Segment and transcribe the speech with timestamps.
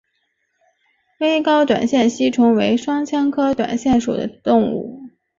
[1.19, 5.11] 微睾短腺吸虫为双腔科短腺属的动物。